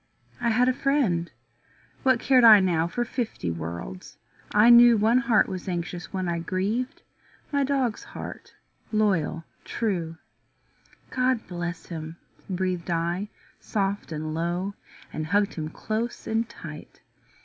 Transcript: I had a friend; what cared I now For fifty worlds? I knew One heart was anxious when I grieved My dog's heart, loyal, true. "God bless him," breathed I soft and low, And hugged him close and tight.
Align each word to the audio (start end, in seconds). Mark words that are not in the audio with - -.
I 0.39 0.49
had 0.49 0.67
a 0.67 0.73
friend; 0.73 1.31
what 2.01 2.19
cared 2.19 2.43
I 2.43 2.59
now 2.59 2.87
For 2.87 3.05
fifty 3.05 3.51
worlds? 3.51 4.17
I 4.51 4.71
knew 4.71 4.97
One 4.97 5.19
heart 5.19 5.47
was 5.47 5.67
anxious 5.67 6.11
when 6.11 6.27
I 6.27 6.39
grieved 6.39 7.03
My 7.51 7.63
dog's 7.63 8.03
heart, 8.03 8.55
loyal, 8.91 9.43
true. 9.63 10.17
"God 11.11 11.45
bless 11.47 11.85
him," 11.85 12.17
breathed 12.49 12.89
I 12.89 13.29
soft 13.59 14.11
and 14.11 14.33
low, 14.33 14.73
And 15.13 15.27
hugged 15.27 15.53
him 15.53 15.69
close 15.69 16.25
and 16.25 16.49
tight. 16.49 17.01